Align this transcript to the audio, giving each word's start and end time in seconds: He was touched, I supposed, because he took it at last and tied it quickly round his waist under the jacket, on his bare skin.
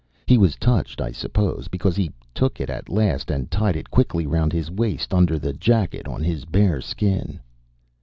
He 0.25 0.35
was 0.39 0.55
touched, 0.55 0.99
I 0.99 1.11
supposed, 1.11 1.69
because 1.69 1.95
he 1.95 2.11
took 2.33 2.59
it 2.59 2.71
at 2.71 2.89
last 2.89 3.29
and 3.29 3.51
tied 3.51 3.75
it 3.75 3.91
quickly 3.91 4.25
round 4.25 4.51
his 4.51 4.71
waist 4.71 5.13
under 5.13 5.37
the 5.37 5.53
jacket, 5.53 6.07
on 6.07 6.23
his 6.23 6.43
bare 6.43 6.81
skin. 6.81 7.39